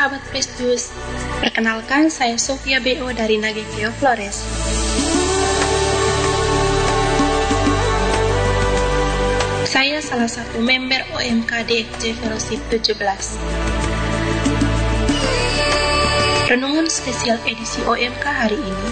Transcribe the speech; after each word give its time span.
Sahabat 0.00 0.24
Prestius. 0.32 0.96
Perkenalkan, 1.44 2.08
saya 2.08 2.40
Sofia 2.40 2.80
BO 2.80 3.12
dari 3.12 3.36
Nagekeo 3.36 3.92
Flores. 4.00 4.40
Saya 9.68 10.00
salah 10.00 10.24
satu 10.24 10.56
member 10.64 11.04
OMK 11.12 11.52
DFJ 11.68 12.16
Fellowship 12.16 12.64
17. 12.72 12.96
Renungan 16.48 16.88
spesial 16.88 17.36
edisi 17.44 17.84
OMK 17.84 18.24
hari 18.24 18.56
ini, 18.56 18.88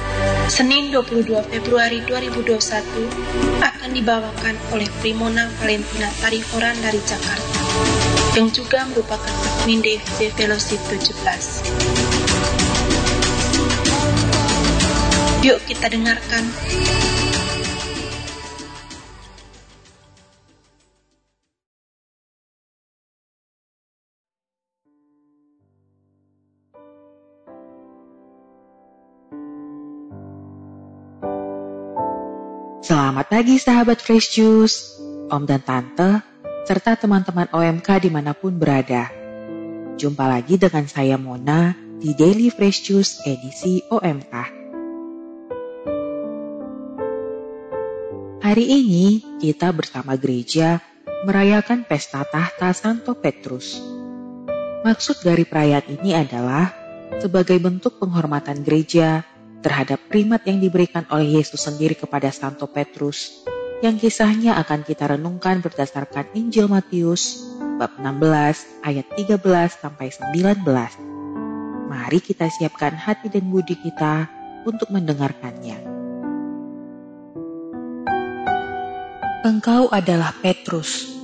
Senin 0.53 0.93
22 0.93 1.25
Februari 1.49 2.05
2021, 2.05 3.65
akan 3.65 3.91
dibawakan 3.97 4.61
oleh 4.77 4.93
Primona 5.01 5.49
Valentina 5.57 6.13
Tariforan 6.21 6.77
dari 6.85 7.01
Jakarta, 7.01 7.58
yang 8.37 8.53
juga 8.53 8.85
merupakan 8.93 9.33
admin 9.33 9.81
DFC 9.81 10.29
Fellowship 10.37 10.81
17. 10.91 11.17
Yuk 15.47 15.63
kita 15.71 15.87
dengarkan 15.89 16.45
Selamat 32.89 33.29
pagi 33.29 33.61
sahabat 33.61 34.01
Fresh 34.01 34.33
Juice, 34.33 34.97
Om 35.29 35.45
dan 35.45 35.61
Tante, 35.61 36.28
serta 36.69 37.01
teman-teman 37.01 37.49
OMK 37.49 37.89
di 37.97 38.13
mana 38.13 38.37
pun 38.37 38.53
berada. 38.53 39.09
Jumpa 39.97 40.29
lagi 40.29 40.61
dengan 40.61 40.85
saya 40.85 41.17
Mona 41.17 41.73
di 41.97 42.13
Daily 42.13 42.53
Fresh 42.53 42.85
Juice 42.85 43.25
edisi 43.25 43.81
OMK. 43.89 44.35
Hari 48.45 48.65
ini 48.69 49.41
kita 49.41 49.73
bersama 49.73 50.21
gereja 50.21 50.85
merayakan 51.25 51.89
pesta 51.89 52.29
tahta 52.29 52.77
Santo 52.77 53.17
Petrus. 53.17 53.81
Maksud 54.85 55.25
dari 55.25 55.49
perayaan 55.49 55.89
ini 55.89 56.13
adalah 56.21 56.69
sebagai 57.17 57.57
bentuk 57.57 57.97
penghormatan 57.97 58.61
gereja 58.61 59.25
terhadap 59.65 60.05
primat 60.13 60.45
yang 60.45 60.61
diberikan 60.61 61.09
oleh 61.09 61.41
Yesus 61.41 61.65
sendiri 61.65 61.97
kepada 61.97 62.29
Santo 62.29 62.69
Petrus 62.69 63.49
yang 63.79 63.95
kisahnya 63.95 64.59
akan 64.59 64.83
kita 64.83 65.15
renungkan 65.15 65.63
berdasarkan 65.63 66.27
Injil 66.35 66.67
Matius 66.67 67.47
bab 67.79 67.95
16 67.95 68.83
ayat 68.83 69.07
13 69.15 69.39
sampai 69.71 70.11
19. 70.11 70.67
Mari 71.87 72.19
kita 72.19 72.51
siapkan 72.51 72.99
hati 72.99 73.31
dan 73.31 73.47
budi 73.47 73.79
kita 73.79 74.27
untuk 74.67 74.91
mendengarkannya. 74.91 75.79
Engkau 79.47 79.87
adalah 79.95 80.35
Petrus, 80.43 81.15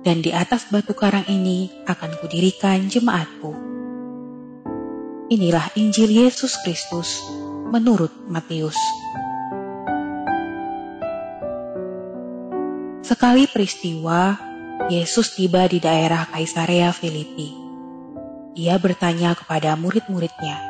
dan 0.00 0.24
di 0.24 0.32
atas 0.32 0.72
batu 0.72 0.96
karang 0.96 1.28
ini 1.28 1.68
akan 1.84 2.16
kudirikan 2.24 2.88
jemaatku. 2.88 3.52
Inilah 5.28 5.68
Injil 5.76 6.08
Yesus 6.08 6.56
Kristus 6.64 7.20
menurut 7.68 8.10
Matius. 8.32 8.80
Sekali 13.08 13.48
peristiwa, 13.48 14.36
Yesus 14.92 15.32
tiba 15.32 15.64
di 15.64 15.80
daerah 15.80 16.28
Kaisarea 16.28 16.92
Filipi. 16.92 17.56
Ia 18.52 18.76
bertanya 18.76 19.32
kepada 19.32 19.72
murid-muridnya. 19.80 20.60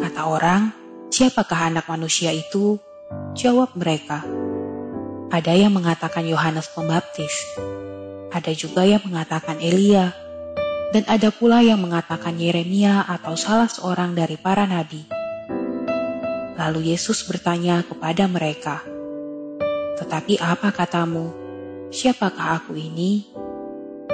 Kata 0.00 0.24
orang, 0.24 0.72
siapakah 1.12 1.68
anak 1.68 1.84
manusia 1.84 2.32
itu? 2.32 2.80
Jawab 3.36 3.76
mereka. 3.76 4.24
Ada 5.28 5.52
yang 5.52 5.76
mengatakan 5.76 6.24
Yohanes 6.24 6.72
Pembaptis. 6.72 7.44
Ada 8.32 8.56
juga 8.56 8.88
yang 8.88 9.04
mengatakan 9.04 9.60
Elia. 9.60 10.16
Dan 10.96 11.04
ada 11.12 11.28
pula 11.28 11.60
yang 11.60 11.84
mengatakan 11.84 12.40
Yeremia 12.40 13.04
atau 13.04 13.36
salah 13.36 13.68
seorang 13.68 14.16
dari 14.16 14.40
para 14.40 14.64
nabi. 14.64 15.04
Lalu 16.56 16.96
Yesus 16.96 17.20
bertanya 17.28 17.84
kepada 17.84 18.24
mereka, 18.24 18.80
"Tetapi 20.08 20.40
apa 20.40 20.72
katamu? 20.72 21.28
Siapakah 21.92 22.64
aku 22.64 22.72
ini?" 22.80 23.28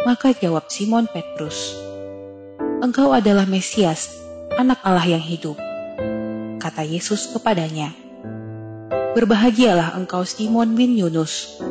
Maka 0.03 0.35
jawab 0.35 0.67
Simon 0.67 1.07
Petrus, 1.07 1.79
"Engkau 2.83 3.15
adalah 3.15 3.47
Mesias, 3.47 4.11
Anak 4.59 4.83
Allah 4.83 5.07
yang 5.07 5.23
hidup." 5.23 5.55
Kata 6.59 6.83
Yesus 6.83 7.31
kepadanya, 7.31 7.95
"Berbahagialah 9.15 9.95
engkau 9.95 10.27
Simon 10.27 10.75
bin 10.75 10.99
Yunus, 10.99 11.63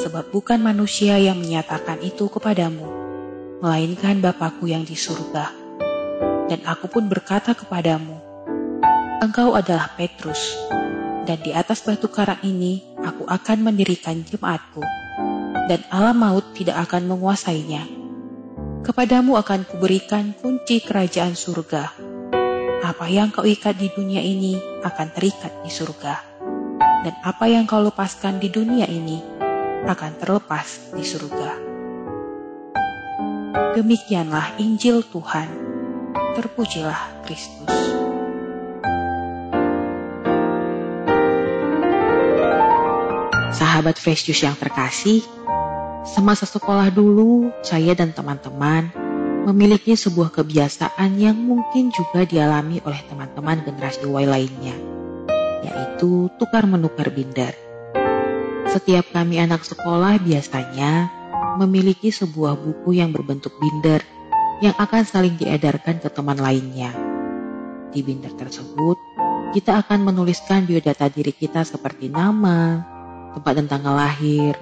sebab 0.00 0.28
bukan 0.28 0.60
manusia 0.60 1.16
yang 1.16 1.40
menyatakan 1.40 2.04
itu 2.04 2.28
kepadamu, 2.28 2.84
melainkan 3.64 4.20
Bapakku 4.20 4.68
yang 4.68 4.84
di 4.84 4.96
surga. 4.96 5.52
Dan 6.52 6.60
aku 6.68 6.90
pun 6.90 7.06
berkata 7.06 7.56
kepadamu, 7.56 8.18
Engkau 9.20 9.54
adalah 9.54 9.92
Petrus, 9.94 10.56
dan 11.28 11.38
di 11.44 11.54
atas 11.54 11.84
batu 11.84 12.10
karang 12.10 12.40
ini 12.42 12.89
aku 13.04 13.24
akan 13.28 13.58
mendirikan 13.64 14.22
jemaatku, 14.24 14.84
dan 15.68 15.80
alam 15.92 16.20
maut 16.20 16.44
tidak 16.56 16.88
akan 16.88 17.10
menguasainya. 17.10 17.84
Kepadamu 18.80 19.36
akan 19.36 19.68
kuberikan 19.68 20.32
kunci 20.36 20.80
kerajaan 20.80 21.36
surga. 21.36 21.92
Apa 22.80 23.12
yang 23.12 23.28
kau 23.28 23.44
ikat 23.44 23.76
di 23.76 23.92
dunia 23.92 24.24
ini 24.24 24.56
akan 24.80 25.12
terikat 25.12 25.52
di 25.60 25.68
surga, 25.68 26.14
dan 27.04 27.14
apa 27.20 27.44
yang 27.44 27.68
kau 27.68 27.84
lepaskan 27.84 28.40
di 28.40 28.48
dunia 28.48 28.88
ini 28.88 29.20
akan 29.84 30.12
terlepas 30.20 30.92
di 30.96 31.04
surga. 31.04 31.50
Demikianlah 33.76 34.58
Injil 34.58 35.06
Tuhan. 35.06 35.48
Terpujilah 36.34 37.22
Kristus. 37.22 37.99
Sahabat 43.50 43.98
Fresh 43.98 44.30
Juice 44.30 44.46
yang 44.46 44.54
terkasih, 44.54 45.26
semasa 46.06 46.46
sekolah 46.46 46.86
dulu, 46.94 47.50
saya 47.66 47.98
dan 47.98 48.14
teman-teman 48.14 48.94
memiliki 49.50 49.98
sebuah 49.98 50.30
kebiasaan 50.30 51.18
yang 51.18 51.34
mungkin 51.34 51.90
juga 51.90 52.22
dialami 52.22 52.78
oleh 52.86 53.02
teman-teman 53.10 53.66
generasi 53.66 54.06
Y 54.06 54.22
lainnya, 54.22 54.76
yaitu 55.66 56.30
tukar 56.38 56.62
menukar 56.70 57.10
binder. 57.10 57.50
Setiap 58.70 59.10
kami 59.10 59.42
anak 59.42 59.66
sekolah 59.66 60.22
biasanya 60.22 61.10
memiliki 61.58 62.14
sebuah 62.14 62.54
buku 62.54 63.02
yang 63.02 63.10
berbentuk 63.10 63.50
binder 63.58 63.98
yang 64.62 64.78
akan 64.78 65.02
saling 65.02 65.34
diedarkan 65.34 65.98
ke 65.98 66.06
teman 66.06 66.38
lainnya. 66.38 66.94
Di 67.90 67.98
binder 68.06 68.30
tersebut, 68.30 68.94
kita 69.50 69.82
akan 69.82 70.06
menuliskan 70.06 70.70
biodata 70.70 71.10
diri 71.10 71.34
kita 71.34 71.66
seperti 71.66 72.06
nama, 72.06 72.86
tempat 73.34 73.52
dan 73.58 73.66
tanggal 73.70 73.94
lahir, 73.94 74.54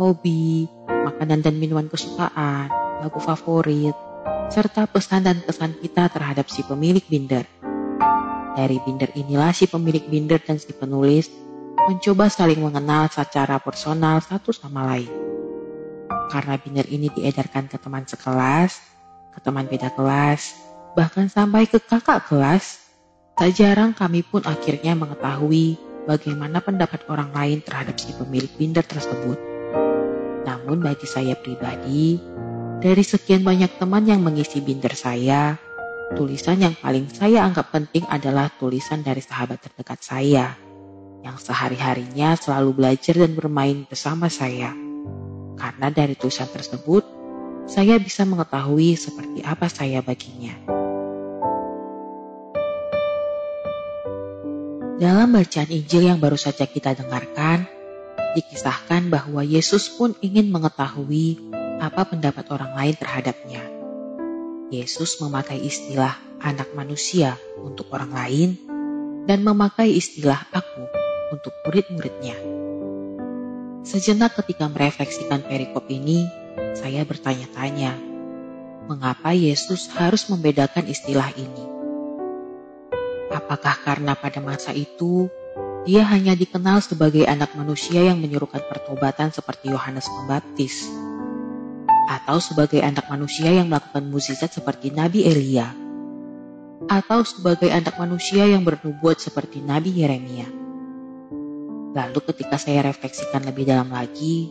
hobi, 0.00 0.68
makanan 0.88 1.44
dan 1.44 1.54
minuman 1.60 1.86
kesukaan, 1.88 2.72
lagu 3.00 3.20
favorit, 3.20 3.94
serta 4.48 4.88
pesan 4.88 5.24
dan 5.24 5.38
kesan 5.44 5.76
kita 5.78 6.08
terhadap 6.08 6.48
si 6.48 6.64
pemilik 6.64 7.04
binder. 7.04 7.44
Dari 8.54 8.78
binder 8.86 9.10
inilah 9.18 9.50
si 9.50 9.66
pemilik 9.66 10.04
binder 10.06 10.38
dan 10.38 10.62
si 10.62 10.70
penulis 10.70 11.26
mencoba 11.84 12.30
saling 12.32 12.62
mengenal 12.62 13.10
secara 13.12 13.60
personal 13.60 14.22
satu 14.24 14.54
sama 14.54 14.88
lain. 14.88 15.10
Karena 16.32 16.56
binder 16.56 16.86
ini 16.88 17.12
diedarkan 17.12 17.68
ke 17.68 17.76
teman 17.76 18.08
sekelas, 18.08 18.80
ke 19.34 19.38
teman 19.42 19.68
beda 19.68 19.92
kelas, 19.92 20.56
bahkan 20.96 21.28
sampai 21.28 21.68
ke 21.68 21.82
kakak 21.82 22.30
kelas, 22.30 22.80
tak 23.34 23.52
jarang 23.58 23.92
kami 23.92 24.22
pun 24.22 24.40
akhirnya 24.46 24.94
mengetahui 24.94 25.76
bagaimana 26.04 26.60
pendapat 26.60 27.04
orang 27.08 27.32
lain 27.32 27.58
terhadap 27.64 27.96
si 27.96 28.12
pemilik 28.16 28.50
binder 28.56 28.84
tersebut. 28.84 29.36
Namun 30.44 30.84
bagi 30.84 31.08
saya 31.08 31.36
pribadi, 31.36 32.20
dari 32.84 33.00
sekian 33.00 33.40
banyak 33.40 33.80
teman 33.80 34.04
yang 34.04 34.20
mengisi 34.20 34.60
binder 34.60 34.92
saya, 34.92 35.56
tulisan 36.12 36.60
yang 36.60 36.76
paling 36.76 37.08
saya 37.08 37.44
anggap 37.48 37.72
penting 37.72 38.04
adalah 38.12 38.52
tulisan 38.60 39.00
dari 39.00 39.24
sahabat 39.24 39.64
terdekat 39.64 40.04
saya, 40.04 40.52
yang 41.24 41.40
sehari-harinya 41.40 42.36
selalu 42.36 42.76
belajar 42.76 43.16
dan 43.16 43.32
bermain 43.32 43.88
bersama 43.88 44.28
saya. 44.28 44.76
Karena 45.56 45.88
dari 45.88 46.12
tulisan 46.12 46.50
tersebut, 46.52 47.02
saya 47.64 47.96
bisa 47.96 48.28
mengetahui 48.28 49.00
seperti 49.00 49.40
apa 49.40 49.72
saya 49.72 50.04
baginya. 50.04 50.83
Dalam 54.94 55.34
bacaan 55.34 55.74
Injil 55.74 56.06
yang 56.06 56.22
baru 56.22 56.38
saja 56.38 56.70
kita 56.70 56.94
dengarkan, 56.94 57.66
dikisahkan 58.38 59.10
bahwa 59.10 59.42
Yesus 59.42 59.90
pun 59.90 60.14
ingin 60.22 60.54
mengetahui 60.54 61.50
apa 61.82 62.06
pendapat 62.06 62.46
orang 62.54 62.78
lain 62.78 62.94
terhadapnya. 62.94 63.58
Yesus 64.70 65.18
memakai 65.18 65.58
istilah 65.58 66.14
anak 66.38 66.70
manusia 66.78 67.34
untuk 67.58 67.90
orang 67.90 68.14
lain 68.14 68.48
dan 69.26 69.42
memakai 69.42 69.90
istilah 69.90 70.46
aku 70.54 70.86
untuk 71.34 71.50
murid-muridnya. 71.66 72.38
Sejenak 73.82 74.38
ketika 74.38 74.70
merefleksikan 74.70 75.42
perikop 75.42 75.90
ini, 75.90 76.22
saya 76.78 77.02
bertanya-tanya, 77.02 77.98
mengapa 78.86 79.34
Yesus 79.34 79.90
harus 79.90 80.30
membedakan 80.30 80.86
istilah 80.86 81.34
ini? 81.34 81.83
Apakah 83.34 83.74
karena 83.82 84.14
pada 84.14 84.38
masa 84.38 84.70
itu 84.70 85.26
dia 85.82 86.06
hanya 86.06 86.38
dikenal 86.38 86.78
sebagai 86.78 87.26
anak 87.26 87.50
manusia 87.58 87.98
yang 88.06 88.22
menyuruhkan 88.22 88.62
pertobatan 88.70 89.34
seperti 89.34 89.74
Yohanes 89.74 90.06
Pembaptis? 90.06 90.86
Atau 92.06 92.38
sebagai 92.38 92.78
anak 92.78 93.10
manusia 93.10 93.50
yang 93.50 93.66
melakukan 93.66 94.06
mukjizat 94.06 94.54
seperti 94.54 94.94
Nabi 94.94 95.26
Elia? 95.26 95.66
Atau 96.86 97.26
sebagai 97.26 97.74
anak 97.74 97.98
manusia 97.98 98.46
yang 98.46 98.62
bernubuat 98.62 99.18
seperti 99.18 99.58
Nabi 99.58 99.90
Yeremia? 99.98 100.46
Lalu 101.94 102.18
ketika 102.30 102.54
saya 102.54 102.86
refleksikan 102.86 103.42
lebih 103.42 103.66
dalam 103.66 103.90
lagi, 103.90 104.46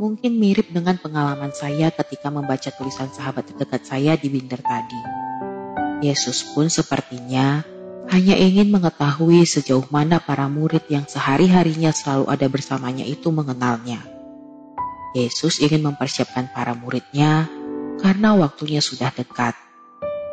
mungkin 0.00 0.40
mirip 0.40 0.72
dengan 0.72 0.96
pengalaman 0.96 1.52
saya 1.52 1.92
ketika 1.92 2.32
membaca 2.32 2.72
tulisan 2.72 3.12
sahabat 3.12 3.52
terdekat 3.52 3.84
saya 3.84 4.16
di 4.16 4.32
binder 4.32 4.64
tadi. 4.64 5.02
Yesus 6.00 6.54
pun 6.54 6.70
sepertinya 6.70 7.77
hanya 8.08 8.34
ingin 8.40 8.72
mengetahui 8.72 9.44
sejauh 9.44 9.84
mana 9.92 10.16
para 10.16 10.48
murid 10.48 10.88
yang 10.88 11.04
sehari-harinya 11.04 11.92
selalu 11.92 12.24
ada 12.32 12.46
bersamanya 12.48 13.04
itu 13.04 13.28
mengenalnya. 13.28 14.00
Yesus 15.12 15.60
ingin 15.60 15.84
mempersiapkan 15.84 16.48
para 16.56 16.72
muridnya 16.72 17.48
karena 18.00 18.32
waktunya 18.32 18.80
sudah 18.80 19.12
dekat, 19.12 19.52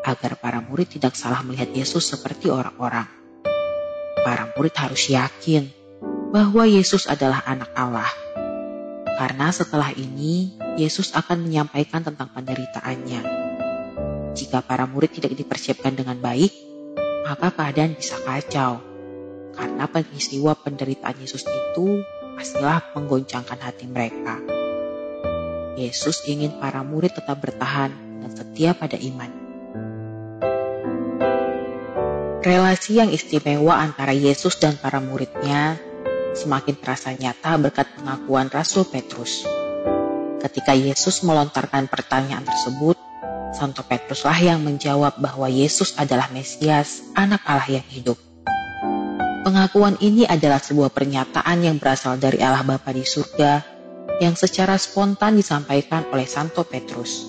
agar 0.08 0.40
para 0.40 0.64
murid 0.64 0.96
tidak 0.96 1.20
salah 1.20 1.44
melihat 1.44 1.68
Yesus 1.76 2.08
seperti 2.08 2.48
orang-orang. 2.48 3.08
Para 4.24 4.50
murid 4.56 4.74
harus 4.80 5.12
yakin 5.12 5.68
bahwa 6.32 6.64
Yesus 6.64 7.12
adalah 7.12 7.44
anak 7.44 7.72
Allah 7.76 8.08
karena 9.16 9.48
setelah 9.52 9.96
ini 9.96 10.60
Yesus 10.76 11.16
akan 11.16 11.48
menyampaikan 11.48 12.04
tentang 12.04 12.32
penderitaannya. 12.36 13.22
Jika 14.36 14.60
para 14.60 14.84
murid 14.84 15.16
tidak 15.16 15.40
dipersiapkan 15.40 15.96
dengan 15.96 16.20
baik, 16.20 16.65
maka 17.26 17.50
keadaan 17.50 17.98
bisa 17.98 18.22
kacau. 18.22 18.78
Karena 19.58 19.90
peristiwa 19.90 20.54
penderitaan 20.54 21.18
Yesus 21.18 21.42
itu 21.42 22.06
pastilah 22.38 22.94
menggoncangkan 22.94 23.58
hati 23.58 23.90
mereka. 23.90 24.38
Yesus 25.76 26.22
ingin 26.30 26.62
para 26.62 26.86
murid 26.86 27.18
tetap 27.18 27.42
bertahan 27.42 27.92
dan 28.22 28.32
setia 28.32 28.78
pada 28.78 28.96
iman. 28.96 29.32
Relasi 32.46 33.02
yang 33.02 33.10
istimewa 33.10 33.82
antara 33.82 34.14
Yesus 34.14 34.62
dan 34.62 34.78
para 34.78 35.02
muridnya 35.02 35.82
semakin 36.38 36.78
terasa 36.78 37.10
nyata 37.18 37.58
berkat 37.58 37.90
pengakuan 37.98 38.54
Rasul 38.54 38.86
Petrus. 38.86 39.50
Ketika 40.46 40.78
Yesus 40.78 41.26
melontarkan 41.26 41.90
pertanyaan 41.90 42.46
tersebut, 42.46 43.02
Santo 43.56 43.88
Petruslah 43.88 44.36
yang 44.36 44.60
menjawab 44.60 45.16
bahwa 45.16 45.48
Yesus 45.48 45.96
adalah 45.96 46.28
Mesias, 46.36 47.00
anak 47.16 47.40
Allah 47.48 47.80
yang 47.80 47.88
hidup. 47.88 48.20
Pengakuan 49.48 49.96
ini 50.04 50.28
adalah 50.28 50.60
sebuah 50.60 50.92
pernyataan 50.92 51.64
yang 51.64 51.80
berasal 51.80 52.20
dari 52.20 52.44
Allah 52.44 52.68
Bapa 52.68 52.92
di 52.92 53.08
surga 53.08 53.64
yang 54.20 54.36
secara 54.36 54.76
spontan 54.76 55.40
disampaikan 55.40 56.04
oleh 56.12 56.28
Santo 56.28 56.68
Petrus. 56.68 57.24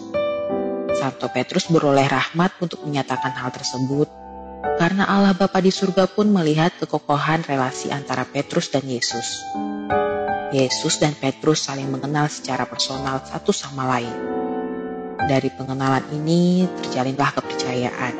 Santo 0.98 1.30
Petrus 1.30 1.70
beroleh 1.70 2.10
rahmat 2.10 2.58
untuk 2.58 2.82
menyatakan 2.82 3.30
hal 3.36 3.54
tersebut 3.54 4.10
karena 4.80 5.06
Allah 5.06 5.36
Bapa 5.38 5.62
di 5.62 5.70
surga 5.70 6.10
pun 6.10 6.26
melihat 6.32 6.74
kekokohan 6.82 7.46
relasi 7.46 7.94
antara 7.94 8.26
Petrus 8.26 8.72
dan 8.74 8.82
Yesus. 8.82 9.46
Yesus 10.50 10.98
dan 10.98 11.14
Petrus 11.14 11.62
saling 11.62 11.86
mengenal 11.86 12.26
secara 12.26 12.66
personal 12.66 13.22
satu 13.22 13.54
sama 13.54 13.86
lain. 13.86 14.45
Dari 15.24 15.48
pengenalan 15.48 16.04
ini 16.12 16.68
terjalinlah 16.84 17.32
kepercayaan. 17.32 18.14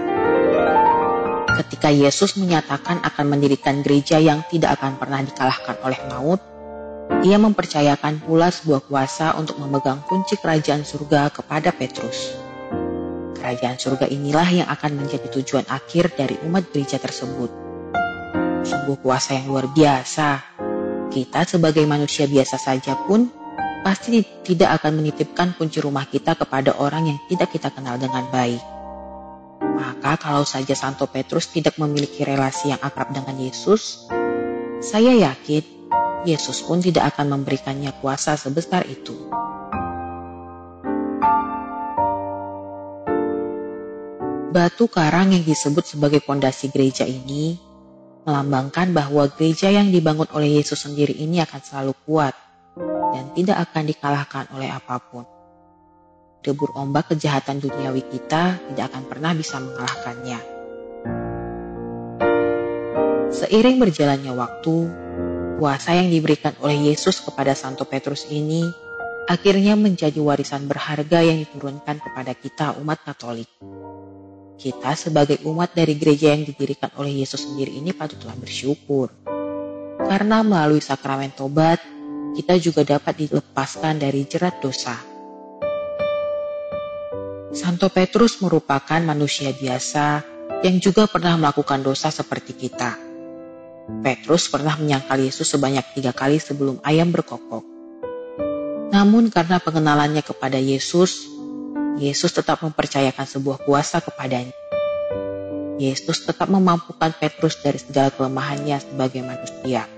Ketika 1.57 1.93
Yesus 1.93 2.41
menyatakan 2.41 3.05
akan 3.05 3.27
mendirikan 3.37 3.85
gereja 3.85 4.17
yang 4.17 4.45
tidak 4.49 4.81
akan 4.81 4.97
pernah 4.97 5.21
dikalahkan 5.21 5.77
oleh 5.85 6.01
maut, 6.09 6.41
ia 7.21 7.37
mempercayakan 7.37 8.25
pula 8.25 8.49
sebuah 8.49 8.85
kuasa 8.89 9.37
untuk 9.37 9.61
memegang 9.61 10.01
kunci 10.09 10.37
kerajaan 10.41 10.83
surga 10.85 11.33
kepada 11.33 11.73
Petrus. 11.73 12.33
Kerajaan 13.37 13.79
surga 13.79 14.11
inilah 14.11 14.49
yang 14.65 14.69
akan 14.69 14.99
menjadi 14.99 15.29
tujuan 15.31 15.69
akhir 15.71 16.17
dari 16.17 16.35
umat 16.49 16.67
gereja 16.73 16.99
tersebut. 16.99 17.53
Sungguh 18.67 18.99
kuasa 18.99 19.39
yang 19.39 19.53
luar 19.53 19.71
biasa. 19.71 20.43
Kita 21.13 21.47
sebagai 21.47 21.87
manusia 21.87 22.27
biasa 22.27 22.59
saja 22.59 22.99
pun 23.07 23.31
pasti 23.87 24.19
tidak 24.43 24.83
akan 24.83 24.99
menitipkan 24.99 25.55
kunci 25.55 25.79
rumah 25.79 26.11
kita 26.11 26.35
kepada 26.35 26.75
orang 26.83 27.07
yang 27.07 27.19
tidak 27.31 27.55
kita 27.55 27.71
kenal 27.71 27.95
dengan 27.95 28.27
baik. 28.35 28.59
Maka 29.63 30.19
kalau 30.19 30.43
saja 30.43 30.75
Santo 30.75 31.07
Petrus 31.07 31.47
tidak 31.55 31.79
memiliki 31.79 32.27
relasi 32.27 32.75
yang 32.75 32.83
akrab 32.83 33.15
dengan 33.15 33.39
Yesus, 33.39 34.11
saya 34.83 35.15
yakin 35.15 35.63
Yesus 36.27 36.67
pun 36.67 36.83
tidak 36.83 37.15
akan 37.15 37.39
memberikannya 37.39 37.95
kuasa 38.03 38.35
sebesar 38.35 38.83
itu. 38.91 39.15
Batu 44.51 44.91
karang 44.91 45.31
yang 45.31 45.47
disebut 45.47 45.87
sebagai 45.87 46.27
pondasi 46.27 46.75
gereja 46.75 47.07
ini 47.07 47.55
melambangkan 48.27 48.91
bahwa 48.91 49.31
gereja 49.31 49.71
yang 49.71 49.95
dibangun 49.95 50.27
oleh 50.35 50.59
Yesus 50.59 50.83
sendiri 50.83 51.15
ini 51.15 51.39
akan 51.39 51.61
selalu 51.63 51.95
kuat 52.03 52.46
dan 53.17 53.33
tidak 53.33 53.65
akan 53.73 53.89
dikalahkan 53.89 54.45
oleh 54.53 54.69
apa 54.69 55.01
pun. 55.01 55.25
Debur 56.45 56.77
ombak 56.77 57.17
kejahatan 57.17 57.65
duniawi 57.65 58.05
kita 58.05 58.61
tidak 58.61 58.93
akan 58.93 59.09
pernah 59.09 59.33
bisa 59.33 59.57
mengalahkannya. 59.57 60.41
Seiring 63.33 63.81
berjalannya 63.81 64.37
waktu, 64.37 64.77
kuasa 65.57 65.97
yang 65.97 66.13
diberikan 66.13 66.53
oleh 66.61 66.93
Yesus 66.93 67.25
kepada 67.25 67.57
Santo 67.57 67.89
Petrus 67.89 68.29
ini 68.29 68.69
akhirnya 69.27 69.75
menjadi 69.75 70.21
warisan 70.23 70.69
berharga 70.69 71.25
yang 71.25 71.41
diturunkan 71.41 71.99
kepada 71.99 72.33
kita 72.37 72.67
umat 72.79 73.01
Katolik. 73.03 73.49
Kita 74.57 74.93
sebagai 74.97 75.41
umat 75.49 75.73
dari 75.73 75.97
gereja 75.97 76.33
yang 76.33 76.45
didirikan 76.45 76.93
oleh 77.01 77.25
Yesus 77.25 77.49
sendiri 77.49 77.77
ini 77.77 77.93
patutlah 77.93 78.37
bersyukur. 78.39 79.13
Karena 80.07 80.41
melalui 80.47 80.81
sakramen 80.81 81.35
tobat, 81.35 81.96
kita 82.37 82.61
juga 82.61 82.85
dapat 82.85 83.17
dilepaskan 83.17 83.97
dari 83.97 84.29
jerat 84.29 84.61
dosa. 84.61 84.93
Santo 87.57 87.89
Petrus 87.89 88.45
merupakan 88.45 89.01
manusia 89.01 89.57
biasa 89.57 90.21
yang 90.61 90.77
juga 90.77 91.09
pernah 91.09 91.41
melakukan 91.41 91.81
dosa 91.81 92.13
seperti 92.13 92.53
kita. 92.53 93.01
Petrus 94.05 94.53
pernah 94.53 94.77
menyangkal 94.77 95.17
Yesus 95.17 95.49
sebanyak 95.49 95.97
tiga 95.97 96.13
kali 96.13 96.37
sebelum 96.37 96.77
ayam 96.85 97.09
berkokok. 97.09 97.65
Namun 98.93 99.33
karena 99.33 99.57
pengenalannya 99.57 100.21
kepada 100.21 100.61
Yesus, 100.61 101.25
Yesus 101.97 102.37
tetap 102.37 102.61
mempercayakan 102.61 103.25
sebuah 103.25 103.65
kuasa 103.65 104.05
kepadanya. 104.05 104.53
Yesus 105.81 106.29
tetap 106.29 106.53
memampukan 106.53 107.17
Petrus 107.17 107.57
dari 107.65 107.81
segala 107.81 108.13
kelemahannya 108.13 108.77
sebagai 108.85 109.25
manusia. 109.25 109.89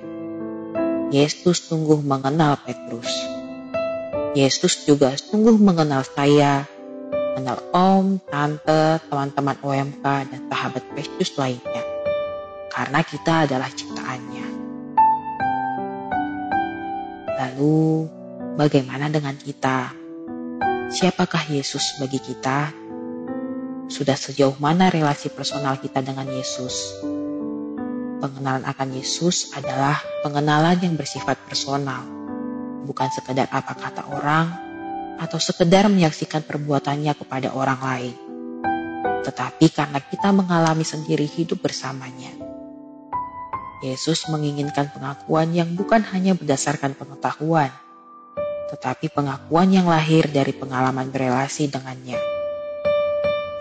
Yesus 1.08 1.72
sungguh 1.72 2.04
mengenal 2.04 2.60
Petrus. 2.68 3.08
Yesus 4.36 4.84
juga 4.84 5.16
sungguh 5.16 5.56
mengenal 5.56 6.04
saya, 6.04 6.68
mengenal 7.32 7.64
om, 7.72 8.20
tante, 8.28 9.00
teman-teman 9.08 9.56
OMK, 9.64 10.04
dan 10.04 10.40
sahabat 10.52 10.84
Petrus 10.92 11.32
lainnya. 11.40 11.80
Karena 12.68 13.00
kita 13.00 13.48
adalah 13.48 13.72
ciptaannya. 13.72 14.46
Lalu, 17.40 18.04
bagaimana 18.60 19.08
dengan 19.08 19.32
kita? 19.32 19.96
Siapakah 20.92 21.48
Yesus 21.48 21.96
bagi 21.96 22.20
kita? 22.20 22.68
Sudah 23.88 24.20
sejauh 24.20 24.60
mana 24.60 24.92
relasi 24.92 25.32
personal 25.32 25.80
kita 25.80 26.04
dengan 26.04 26.28
Yesus? 26.28 27.00
Pengenalan 28.18 28.66
akan 28.66 28.98
Yesus 28.98 29.54
adalah 29.54 29.94
pengenalan 30.26 30.74
yang 30.82 30.98
bersifat 30.98 31.38
personal, 31.46 32.02
bukan 32.82 33.06
sekedar 33.14 33.46
apa 33.46 33.78
kata 33.78 34.10
orang 34.10 34.50
atau 35.22 35.38
sekedar 35.38 35.86
menyaksikan 35.86 36.42
perbuatannya 36.42 37.14
kepada 37.14 37.54
orang 37.54 37.78
lain. 37.78 38.14
Tetapi 39.22 39.70
karena 39.70 40.02
kita 40.02 40.34
mengalami 40.34 40.82
sendiri 40.82 41.30
hidup 41.30 41.62
bersamanya. 41.62 42.34
Yesus 43.86 44.26
menginginkan 44.26 44.90
pengakuan 44.90 45.54
yang 45.54 45.78
bukan 45.78 46.02
hanya 46.10 46.34
berdasarkan 46.34 46.98
pengetahuan, 46.98 47.70
tetapi 48.74 49.14
pengakuan 49.14 49.70
yang 49.70 49.86
lahir 49.86 50.26
dari 50.26 50.50
pengalaman 50.50 51.06
berelasi 51.14 51.70
dengannya. 51.70 52.37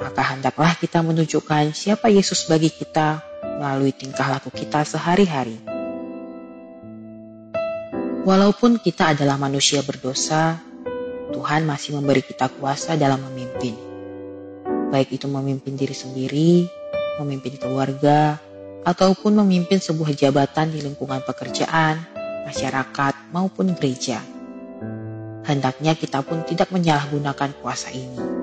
Maka 0.08 0.24
hendaklah 0.24 0.72
kita 0.80 1.04
menunjukkan 1.04 1.76
siapa 1.76 2.08
Yesus 2.08 2.48
bagi 2.48 2.72
kita 2.72 3.20
melalui 3.60 3.92
tingkah 3.92 4.24
laku 4.32 4.48
kita 4.56 4.88
sehari-hari. 4.88 5.60
Walaupun 8.24 8.80
kita 8.80 9.12
adalah 9.12 9.36
manusia 9.36 9.84
berdosa, 9.84 10.64
Tuhan 11.36 11.68
masih 11.68 12.00
memberi 12.00 12.24
kita 12.24 12.48
kuasa 12.56 12.96
dalam 12.96 13.20
memimpin. 13.28 13.76
Baik 14.96 15.20
itu 15.20 15.28
memimpin 15.28 15.76
diri 15.76 15.92
sendiri, 15.92 16.72
memimpin 17.20 17.60
keluarga, 17.60 18.40
ataupun 18.88 19.44
memimpin 19.44 19.84
sebuah 19.84 20.16
jabatan 20.16 20.72
di 20.72 20.88
lingkungan 20.88 21.20
pekerjaan, 21.28 22.00
masyarakat, 22.48 23.28
maupun 23.36 23.76
gereja. 23.76 24.24
Hendaknya 25.44 26.00
kita 26.00 26.24
pun 26.24 26.48
tidak 26.48 26.72
menyalahgunakan 26.72 27.60
kuasa 27.60 27.92
ini. 27.92 28.37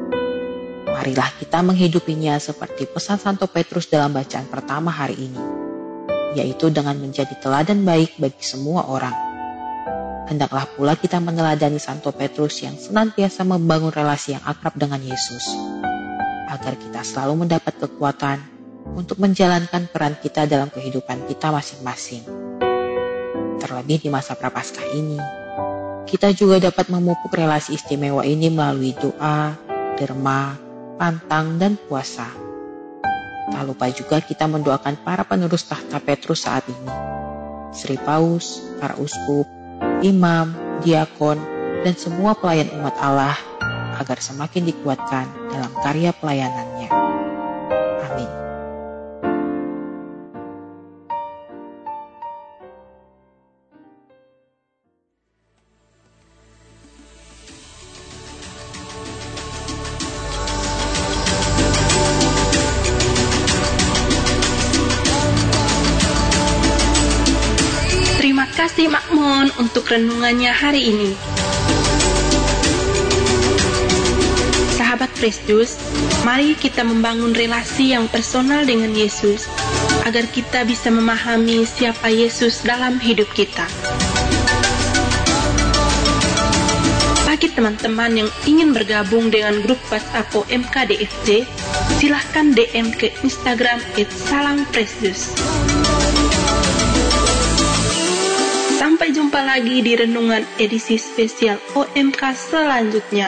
Marilah 0.94 1.26
kita 1.42 1.58
menghidupinya 1.66 2.38
seperti 2.38 2.86
pesan 2.86 3.18
Santo 3.18 3.50
Petrus 3.50 3.90
dalam 3.90 4.14
bacaan 4.14 4.46
pertama 4.46 4.94
hari 4.94 5.26
ini, 5.26 5.42
yaitu 6.38 6.70
dengan 6.70 6.94
menjadi 7.02 7.34
teladan 7.42 7.82
baik 7.82 8.14
bagi 8.22 8.46
semua 8.46 8.86
orang 8.86 9.34
Hendaklah 10.24 10.64
pula 10.72 10.96
kita 10.96 11.20
meneladani 11.20 11.76
Santo 11.76 12.08
Petrus 12.08 12.64
yang 12.64 12.80
senantiasa 12.80 13.44
membangun 13.44 13.92
relasi 13.92 14.32
yang 14.32 14.40
akrab 14.48 14.72
dengan 14.72 14.96
Yesus, 15.04 15.52
agar 16.48 16.80
kita 16.80 17.04
selalu 17.04 17.44
mendapat 17.44 17.76
kekuatan 17.76 18.40
untuk 18.96 19.20
menjalankan 19.20 19.84
peran 19.92 20.16
kita 20.16 20.48
dalam 20.48 20.72
kehidupan 20.72 21.28
kita 21.28 21.52
masing-masing. 21.52 22.24
Terlebih 23.60 24.00
di 24.00 24.08
masa 24.08 24.32
prapaskah 24.32 24.96
ini, 24.96 25.20
kita 26.08 26.32
juga 26.32 26.72
dapat 26.72 26.88
memupuk 26.88 27.36
relasi 27.36 27.76
istimewa 27.76 28.24
ini 28.24 28.48
melalui 28.48 28.96
doa, 28.96 29.60
derma, 30.00 30.56
pantang, 30.96 31.58
dan 31.58 31.76
puasa. 31.76 32.26
Tak 33.50 33.62
lupa 33.68 33.90
juga 33.92 34.18
kita 34.24 34.48
mendoakan 34.48 35.04
para 35.04 35.22
penerus 35.22 35.68
tahta 35.68 36.00
Petrus 36.00 36.48
saat 36.48 36.64
ini. 36.66 36.90
Sri 37.74 37.98
Paus, 37.98 38.62
para 38.78 38.96
uskup, 38.96 39.44
imam, 40.00 40.54
diakon, 40.80 41.38
dan 41.82 41.94
semua 41.98 42.32
pelayan 42.38 42.72
umat 42.80 42.94
Allah 43.02 43.36
agar 44.00 44.18
semakin 44.18 44.64
dikuatkan 44.64 45.26
dalam 45.50 45.72
karya 45.82 46.10
pelayanannya. 46.16 46.90
Amin. 48.10 48.43
Kasih 68.64 68.88
Makmon 68.88 69.52
untuk 69.61 69.92
renungannya 69.92 70.49
hari 70.49 70.88
ini. 70.88 71.12
Sahabat 74.73 75.12
Kristus, 75.21 75.76
mari 76.25 76.56
kita 76.56 76.80
membangun 76.80 77.37
relasi 77.37 77.92
yang 77.92 78.09
personal 78.09 78.64
dengan 78.64 78.97
Yesus 78.97 79.52
agar 80.09 80.25
kita 80.33 80.64
bisa 80.64 80.88
memahami 80.88 81.68
siapa 81.68 82.09
Yesus 82.09 82.64
dalam 82.64 82.97
hidup 83.04 83.28
kita. 83.37 83.68
Bagi 87.28 87.52
teman-teman 87.52 88.25
yang 88.25 88.30
ingin 88.49 88.73
bergabung 88.73 89.28
dengan 89.28 89.61
grup 89.61 89.80
WhatsApp 89.92 90.33
OMK 90.33 90.88
DFJ, 90.88 91.44
silahkan 92.00 92.56
DM 92.56 92.97
ke 92.97 93.12
Instagram 93.21 93.85
@salamprestus. 94.09 95.37
Sampai 98.94 99.10
jumpa 99.10 99.42
lagi 99.42 99.82
di 99.82 99.98
renungan 99.98 100.46
edisi 100.54 100.94
spesial 100.94 101.58
OMK 101.74 102.30
selanjutnya. 102.30 103.26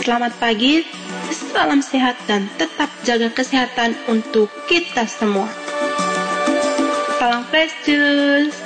Selamat 0.00 0.32
pagi, 0.40 0.80
salam 1.28 1.84
sehat 1.84 2.16
dan 2.24 2.48
tetap 2.56 2.88
jaga 3.04 3.28
kesehatan 3.36 3.92
untuk 4.08 4.48
kita 4.64 5.04
semua. 5.04 5.44
Salam 7.20 7.44
fresh 7.52 7.84
juice. 7.84 8.59